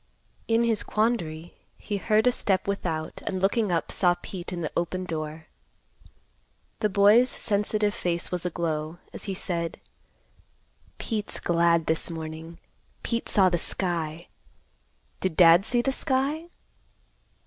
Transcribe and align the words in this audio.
In 0.47 0.63
his 0.63 0.81
quandary, 0.81 1.53
he 1.77 1.97
heard 1.97 2.25
a 2.25 2.31
step 2.31 2.67
without 2.67 3.21
and 3.27 3.39
looking 3.39 3.71
up 3.71 3.91
saw 3.91 4.15
Pete 4.19 4.51
in 4.51 4.61
the 4.61 4.71
open 4.75 5.03
door. 5.05 5.45
The 6.79 6.89
boy's 6.89 7.29
sensitive 7.29 7.93
face 7.93 8.31
was 8.31 8.43
aglow, 8.43 8.97
as 9.13 9.25
he 9.25 9.35
said; 9.35 9.79
"Pete's 10.97 11.39
glad 11.39 11.85
this 11.85 12.09
morning; 12.09 12.57
Pete 13.03 13.29
saw 13.29 13.47
the 13.49 13.59
sky. 13.59 14.25
Did 15.19 15.37
Dad 15.37 15.67
see 15.67 15.83
the 15.83 15.91
sky?" 15.91 16.45